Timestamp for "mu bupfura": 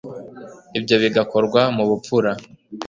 1.75-2.31